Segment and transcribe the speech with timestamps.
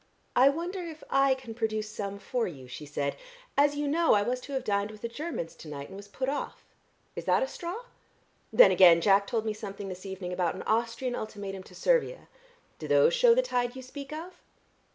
[0.35, 3.15] "I wonder if I can produce some for you," she said.
[3.55, 6.07] "As you know, I was to have dined with the Germans to night and was
[6.07, 6.65] put off.
[7.15, 7.83] Is that a straw?
[8.51, 12.27] Then, again, Jack told me something this evening about an Austrian ultimatum to Servia.
[12.79, 14.41] Do those shew the tide you speak of?"